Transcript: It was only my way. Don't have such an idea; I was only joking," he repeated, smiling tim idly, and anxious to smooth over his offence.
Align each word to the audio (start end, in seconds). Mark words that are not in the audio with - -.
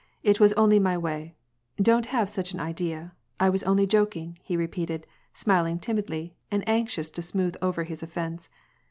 It 0.23 0.39
was 0.39 0.51
only 0.53 0.79
my 0.79 0.97
way. 0.97 1.35
Don't 1.79 2.07
have 2.07 2.27
such 2.27 2.53
an 2.55 2.59
idea; 2.59 3.13
I 3.39 3.51
was 3.51 3.61
only 3.61 3.85
joking," 3.85 4.39
he 4.41 4.57
repeated, 4.57 5.05
smiling 5.31 5.77
tim 5.77 5.99
idly, 5.99 6.33
and 6.49 6.67
anxious 6.67 7.11
to 7.11 7.21
smooth 7.21 7.55
over 7.61 7.83
his 7.83 8.01
offence. 8.01 8.49